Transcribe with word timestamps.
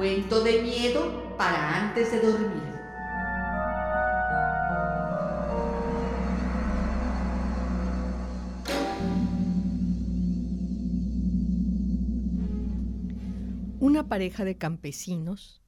Cuento 0.00 0.42
de 0.42 0.62
miedo 0.62 1.36
para 1.36 1.88
antes 1.88 2.10
de 2.10 2.20
dormir. 2.20 2.62
Una 13.78 14.08
pareja 14.08 14.46
de 14.46 14.56
campesinos, 14.56 15.60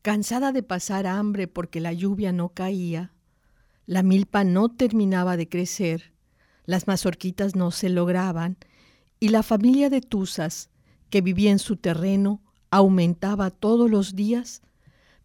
cansada 0.00 0.52
de 0.52 0.62
pasar 0.62 1.06
hambre 1.06 1.46
porque 1.46 1.80
la 1.80 1.92
lluvia 1.92 2.32
no 2.32 2.54
caía, 2.54 3.12
la 3.84 4.02
milpa 4.02 4.42
no 4.42 4.70
terminaba 4.70 5.36
de 5.36 5.50
crecer, 5.50 6.14
las 6.64 6.86
mazorquitas 6.86 7.56
no 7.56 7.72
se 7.72 7.90
lograban 7.90 8.56
y 9.18 9.28
la 9.28 9.42
familia 9.42 9.90
de 9.90 10.00
Tuzas, 10.00 10.70
que 11.10 11.20
vivía 11.20 11.50
en 11.50 11.58
su 11.58 11.76
terreno, 11.76 12.40
aumentaba 12.70 13.50
todos 13.50 13.90
los 13.90 14.14
días, 14.14 14.62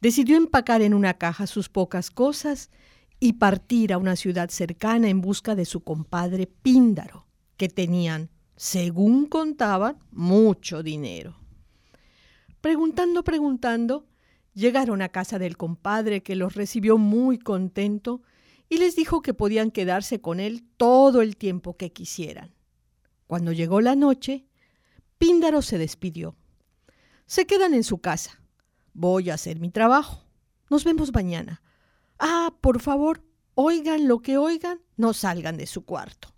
decidió 0.02 0.38
empacar 0.38 0.82
en 0.82 0.94
una 0.94 1.16
caja 1.16 1.48
sus 1.48 1.70
pocas 1.70 2.12
cosas 2.12 2.70
y 3.20 3.34
partir 3.34 3.94
a 3.94 3.98
una 3.98 4.16
ciudad 4.16 4.50
cercana 4.50 5.10
en 5.10 5.22
busca 5.22 5.56
de 5.56 5.66
su 5.66 5.84
compadre 5.84 6.48
Píndaro, 6.48 7.28
que 7.58 7.70
tenían, 7.70 8.30
según 8.56 9.26
contaban, 9.28 9.98
mucho 10.12 10.84
dinero. 10.84 11.38
Preguntando, 12.62 13.24
preguntando, 13.24 14.06
llegaron 14.54 15.02
a 15.02 15.10
casa 15.10 15.40
del 15.40 15.58
compadre 15.58 16.24
que 16.24 16.36
los 16.36 16.56
recibió 16.56 16.98
muy 16.98 17.38
contento 17.38 18.22
y 18.70 18.78
les 18.78 18.96
dijo 18.96 19.22
que 19.22 19.34
podían 19.34 19.72
quedarse 19.72 20.20
con 20.20 20.40
él 20.40 20.64
todo 20.78 21.22
el 21.22 21.38
tiempo 21.38 21.78
que 21.78 21.92
quisieran. 21.92 22.54
Cuando 23.28 23.52
llegó 23.52 23.82
la 23.82 23.96
noche, 23.96 24.46
Píndaro 25.18 25.62
se 25.62 25.78
despidió. 25.78 26.36
Se 27.26 27.48
quedan 27.48 27.74
en 27.74 27.84
su 27.84 28.00
casa. 28.00 28.40
Voy 28.94 29.30
a 29.30 29.34
hacer 29.34 29.60
mi 29.60 29.70
trabajo. 29.70 30.24
Nos 30.70 30.84
vemos 30.84 31.14
mañana. 31.14 31.62
Ah, 32.20 32.54
por 32.62 32.82
favor, 32.82 33.24
oigan 33.56 34.08
lo 34.08 34.20
que 34.20 34.38
oigan, 34.38 34.80
no 34.96 35.14
salgan 35.14 35.58
de 35.58 35.68
su 35.68 35.86
cuarto. 35.86 36.30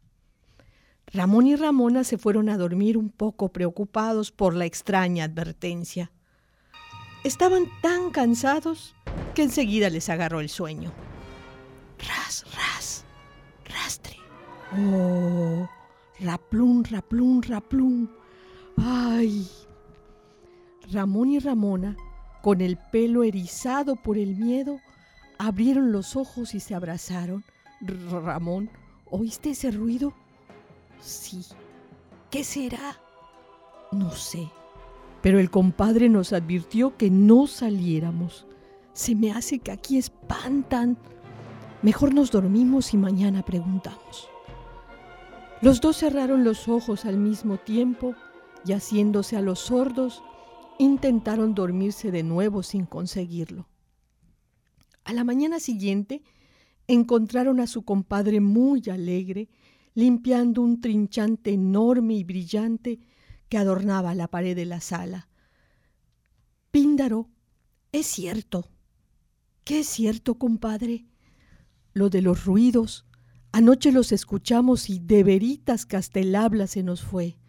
Ramón 1.08 1.48
y 1.48 1.56
Ramona 1.56 2.04
se 2.04 2.18
fueron 2.18 2.50
a 2.50 2.58
dormir 2.58 2.98
un 2.98 3.10
poco 3.10 3.50
preocupados 3.54 4.32
por 4.32 4.56
la 4.56 4.66
extraña 4.66 5.26
advertencia. 5.26 6.12
Estaban 7.24 7.66
tan 7.82 8.12
cansados 8.12 8.96
que 9.34 9.44
enseguida 9.44 9.90
les 9.90 10.10
agarró 10.10 10.40
el 10.40 10.50
sueño. 10.50 10.94
Ras, 12.00 12.46
ras, 12.56 13.06
rastre. 13.66 14.18
Oh, 14.78 15.68
raplum, 16.20 16.84
raplum, 16.84 17.42
raplum. 17.42 18.08
Ay. 18.78 19.48
Ramón 20.92 21.30
y 21.30 21.40
Ramona, 21.40 21.98
con 22.42 22.62
el 22.62 22.78
pelo 22.78 23.24
erizado 23.24 23.96
por 23.96 24.18
el 24.18 24.36
miedo, 24.36 24.80
abrieron 25.38 25.92
los 25.92 26.16
ojos 26.16 26.56
y 26.56 26.60
se 26.60 26.76
abrazaron. 26.76 27.44
Ramón, 27.82 28.70
¿oíste 29.10 29.52
ese 29.52 29.72
ruido? 29.72 30.14
Sí. 31.00 31.46
¿Qué 32.30 32.44
será? 32.44 32.98
No 33.92 34.12
sé. 34.12 34.50
Pero 35.22 35.40
el 35.40 35.50
compadre 35.50 36.10
nos 36.10 36.34
advirtió 36.34 36.96
que 36.98 37.10
no 37.10 37.48
saliéramos. 37.48 38.46
Se 38.94 39.16
me 39.16 39.32
hace 39.32 39.60
que 39.60 39.72
aquí 39.72 39.98
espantan. 39.98 40.98
Mejor 41.82 42.14
nos 42.14 42.32
dormimos 42.32 42.94
y 42.94 42.98
mañana 42.98 43.44
preguntamos. 43.44 44.30
Los 45.62 45.82
dos 45.82 45.98
cerraron 45.98 46.44
los 46.44 46.68
ojos 46.68 47.06
al 47.06 47.18
mismo 47.18 47.58
tiempo 47.58 48.16
y 48.66 48.74
haciéndose 48.74 49.38
a 49.38 49.42
los 49.42 49.60
sordos, 49.60 50.24
intentaron 50.80 51.56
dormirse 51.56 52.12
de 52.12 52.24
nuevo 52.24 52.64
sin 52.64 52.86
conseguirlo. 52.86 53.68
A 55.04 55.14
la 55.14 55.24
mañana 55.24 55.60
siguiente 55.60 56.22
encontraron 56.88 57.60
a 57.60 57.68
su 57.68 57.84
compadre 57.84 58.40
muy 58.40 58.84
alegre, 58.90 59.50
limpiando 59.94 60.62
un 60.62 60.80
trinchante 60.80 61.52
enorme 61.52 62.16
y 62.16 62.24
brillante 62.24 63.00
que 63.50 63.58
adornaba 63.58 64.14
la 64.14 64.28
pared 64.28 64.56
de 64.56 64.66
la 64.66 64.82
sala. 64.82 65.30
Píndaro, 66.72 67.30
es 67.92 68.06
cierto. 68.06 68.70
¿Qué 69.64 69.80
es 69.80 69.88
cierto, 69.88 70.36
compadre? 70.36 71.06
Lo 71.94 72.10
de 72.10 72.22
los 72.22 72.46
ruidos. 72.46 73.06
Anoche 73.52 73.92
los 73.92 74.12
escuchamos 74.12 74.90
y 74.90 75.00
de 75.00 75.24
veritas 75.24 75.86
que 75.86 75.98
hasta 75.98 76.20
el 76.20 76.36
habla 76.36 76.68
se 76.68 76.84
nos 76.84 77.02
fue. 77.02 77.40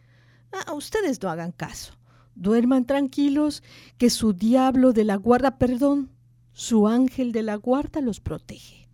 Ah, 0.52 0.72
ustedes 0.72 1.20
no 1.22 1.28
hagan 1.28 1.52
caso. 1.52 1.97
Duerman 2.38 2.86
tranquilos, 2.86 3.64
que 3.96 4.10
su 4.10 4.32
diablo 4.32 4.92
de 4.92 5.02
la 5.02 5.16
guarda, 5.16 5.58
perdón, 5.58 6.12
su 6.52 6.86
ángel 6.86 7.32
de 7.32 7.42
la 7.42 7.56
guarda 7.56 8.00
los 8.00 8.20
protege. 8.20 8.88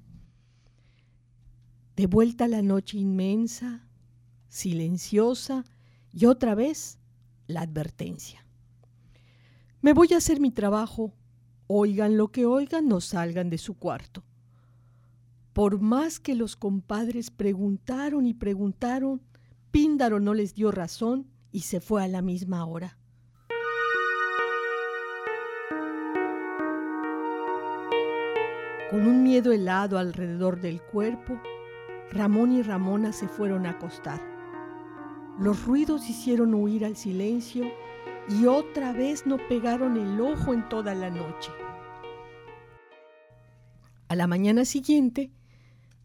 De 1.94 2.06
vuelta 2.06 2.48
la 2.48 2.62
noche 2.62 2.96
inmensa, 2.96 3.86
silenciosa, 4.48 5.66
y 6.10 6.24
otra 6.24 6.54
vez 6.54 6.98
la 7.46 7.60
advertencia. 7.60 8.46
Me 9.82 9.92
voy 9.92 10.14
a 10.14 10.16
hacer 10.16 10.40
mi 10.40 10.50
trabajo. 10.50 11.12
Oigan 11.66 12.16
lo 12.16 12.28
que 12.28 12.46
oigan, 12.46 12.88
no 12.88 13.02
salgan 13.02 13.50
de 13.50 13.58
su 13.58 13.74
cuarto. 13.74 14.24
Por 15.52 15.80
más 15.80 16.18
que 16.18 16.34
los 16.34 16.56
compadres 16.56 17.30
preguntaron 17.30 18.26
y 18.26 18.32
preguntaron, 18.32 19.20
Píndaro 19.70 20.18
no 20.18 20.32
les 20.32 20.54
dio 20.54 20.70
razón 20.70 21.26
y 21.52 21.60
se 21.60 21.82
fue 21.82 22.02
a 22.02 22.08
la 22.08 22.22
misma 22.22 22.64
hora. 22.64 22.96
Con 28.94 29.08
un 29.08 29.24
miedo 29.24 29.50
helado 29.50 29.98
alrededor 29.98 30.60
del 30.60 30.80
cuerpo, 30.80 31.36
Ramón 32.12 32.52
y 32.52 32.62
Ramona 32.62 33.12
se 33.12 33.26
fueron 33.26 33.66
a 33.66 33.70
acostar. 33.70 34.20
Los 35.36 35.64
ruidos 35.64 36.08
hicieron 36.08 36.54
huir 36.54 36.84
al 36.84 36.94
silencio 36.94 37.64
y 38.28 38.46
otra 38.46 38.92
vez 38.92 39.26
no 39.26 39.38
pegaron 39.48 39.96
el 39.96 40.20
ojo 40.20 40.54
en 40.54 40.68
toda 40.68 40.94
la 40.94 41.10
noche. 41.10 41.50
A 44.06 44.14
la 44.14 44.28
mañana 44.28 44.64
siguiente, 44.64 45.32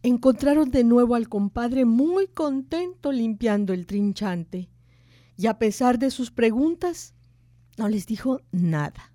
encontraron 0.01 0.71
de 0.71 0.83
nuevo 0.83 1.13
al 1.13 1.29
compadre 1.29 1.85
muy 1.85 2.25
contento 2.25 3.11
limpiando 3.11 3.71
el 3.71 3.85
trinchante 3.85 4.67
y 5.37 5.45
a 5.45 5.59
pesar 5.59 5.99
de 5.99 6.09
sus 6.09 6.31
preguntas, 6.31 7.13
no 7.77 7.87
les 7.87 8.07
dijo 8.07 8.41
nada. 8.51 9.08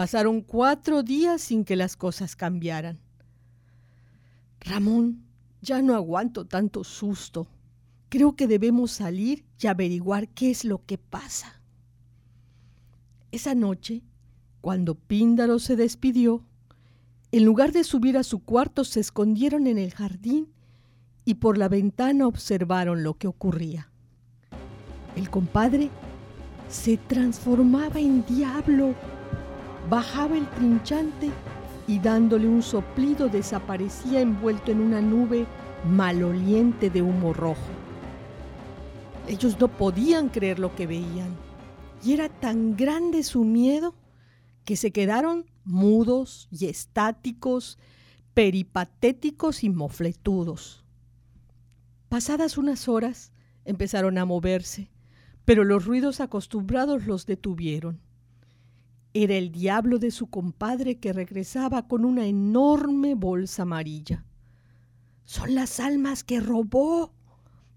Pasaron 0.00 0.40
cuatro 0.40 1.02
días 1.02 1.42
sin 1.42 1.62
que 1.62 1.76
las 1.76 1.94
cosas 1.94 2.34
cambiaran. 2.34 3.00
Ramón, 4.60 5.26
ya 5.60 5.82
no 5.82 5.94
aguanto 5.94 6.46
tanto 6.46 6.84
susto. 6.84 7.48
Creo 8.08 8.34
que 8.34 8.46
debemos 8.46 8.92
salir 8.92 9.44
y 9.60 9.66
averiguar 9.66 10.28
qué 10.28 10.50
es 10.50 10.64
lo 10.64 10.86
que 10.86 10.96
pasa. 10.96 11.60
Esa 13.30 13.54
noche, 13.54 14.02
cuando 14.62 14.94
Píndaro 14.94 15.58
se 15.58 15.76
despidió, 15.76 16.46
en 17.30 17.44
lugar 17.44 17.72
de 17.72 17.84
subir 17.84 18.16
a 18.16 18.22
su 18.22 18.42
cuarto 18.42 18.84
se 18.84 19.00
escondieron 19.00 19.66
en 19.66 19.76
el 19.76 19.92
jardín 19.92 20.48
y 21.26 21.34
por 21.34 21.58
la 21.58 21.68
ventana 21.68 22.26
observaron 22.26 23.02
lo 23.02 23.18
que 23.18 23.26
ocurría. 23.26 23.90
El 25.14 25.28
compadre 25.28 25.90
se 26.70 26.96
transformaba 26.96 28.00
en 28.00 28.24
diablo, 28.24 28.94
bajaba 29.90 30.38
el 30.38 30.48
trinchante 30.50 31.30
y 31.86 31.98
dándole 31.98 32.46
un 32.48 32.62
soplido 32.62 33.28
desaparecía 33.28 34.20
envuelto 34.20 34.70
en 34.70 34.80
una 34.80 35.00
nube 35.00 35.46
maloliente 35.84 36.88
de 36.88 37.02
humo 37.02 37.32
rojo. 37.32 37.60
Ellos 39.28 39.58
no 39.60 39.68
podían 39.68 40.28
creer 40.28 40.58
lo 40.58 40.74
que 40.74 40.86
veían 40.86 41.36
y 42.02 42.12
era 42.12 42.28
tan 42.28 42.76
grande 42.76 43.22
su 43.22 43.44
miedo 43.44 43.94
que 44.64 44.76
se 44.76 44.92
quedaron 44.92 45.44
mudos 45.64 46.48
y 46.50 46.66
estáticos, 46.66 47.78
peripatéticos 48.32 49.64
y 49.64 49.70
mofletudos. 49.70 50.84
Pasadas 52.08 52.56
unas 52.56 52.88
horas 52.88 53.32
empezaron 53.64 54.16
a 54.16 54.24
moverse 54.24 54.90
pero 55.50 55.64
los 55.64 55.84
ruidos 55.84 56.20
acostumbrados 56.20 57.06
los 57.06 57.26
detuvieron. 57.26 58.00
Era 59.12 59.34
el 59.34 59.50
diablo 59.50 59.98
de 59.98 60.10
su 60.10 60.28
compadre 60.28 60.98
que 60.98 61.12
regresaba 61.12 61.88
con 61.88 62.04
una 62.04 62.26
enorme 62.26 63.14
bolsa 63.14 63.62
amarilla. 63.62 64.24
Son 65.24 65.54
las 65.54 65.80
almas 65.80 66.22
que 66.22 66.40
robó, 66.40 67.12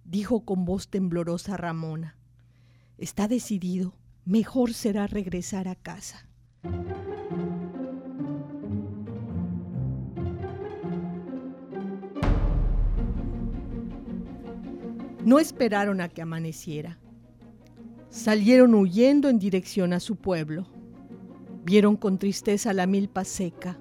dijo 0.05 0.45
con 0.45 0.65
voz 0.65 0.89
temblorosa 0.89 1.57
Ramona. 1.57 2.17
Está 2.97 3.27
decidido, 3.27 3.95
mejor 4.25 4.73
será 4.73 5.07
regresar 5.07 5.67
a 5.67 5.75
casa. 5.75 6.27
No 15.25 15.39
esperaron 15.39 16.01
a 16.01 16.09
que 16.09 16.21
amaneciera 16.21 16.99
salieron 18.13 18.75
huyendo 18.75 19.27
en 19.27 19.39
dirección 19.39 19.91
a 19.91 19.99
su 19.99 20.15
pueblo. 20.15 20.67
Vieron 21.63 21.95
con 21.95 22.17
tristeza 22.17 22.73
la 22.73 22.87
milpa 22.87 23.23
seca. 23.23 23.77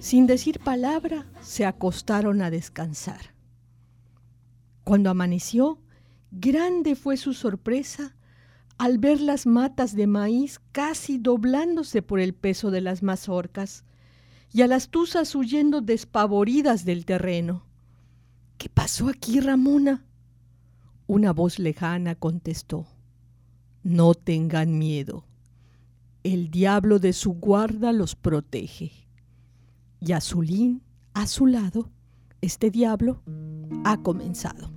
Sin 0.00 0.26
decir 0.26 0.60
palabra, 0.60 1.26
se 1.40 1.64
acostaron 1.64 2.42
a 2.42 2.50
descansar. 2.50 3.34
Cuando 4.84 5.10
amaneció, 5.10 5.78
grande 6.30 6.94
fue 6.94 7.16
su 7.16 7.32
sorpresa 7.32 8.14
al 8.76 8.98
ver 8.98 9.20
las 9.20 9.46
matas 9.46 9.96
de 9.96 10.06
maíz 10.06 10.60
casi 10.72 11.18
doblándose 11.18 12.00
por 12.00 12.20
el 12.20 12.32
peso 12.32 12.70
de 12.70 12.80
las 12.80 13.02
mazorcas 13.02 13.84
y 14.52 14.62
a 14.62 14.66
las 14.66 14.88
tuzas 14.88 15.34
huyendo 15.34 15.80
despavoridas 15.80 16.84
del 16.84 17.04
terreno. 17.04 17.64
¿Qué 18.56 18.68
pasó 18.68 19.08
aquí, 19.08 19.40
Ramona? 19.40 20.04
Una 21.06 21.32
voz 21.32 21.58
lejana 21.58 22.14
contestó. 22.14 22.86
No 23.82 24.14
tengan 24.14 24.78
miedo. 24.78 25.27
El 26.22 26.50
diablo 26.50 26.98
de 26.98 27.12
su 27.12 27.32
guarda 27.34 27.92
los 27.92 28.14
protege. 28.14 28.92
Y 30.00 30.12
Azulín, 30.12 30.82
a 31.14 31.26
su 31.26 31.46
lado, 31.46 31.90
este 32.40 32.70
diablo 32.70 33.22
ha 33.84 33.98
comenzado. 34.02 34.70